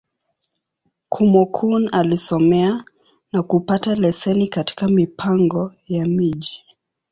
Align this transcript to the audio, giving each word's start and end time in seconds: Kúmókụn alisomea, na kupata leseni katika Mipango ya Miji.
Kúmókụn 1.13 1.83
alisomea, 1.91 2.83
na 3.31 3.41
kupata 3.43 3.95
leseni 3.95 4.47
katika 4.47 4.87
Mipango 4.87 5.73
ya 5.87 6.05
Miji. 6.05 6.63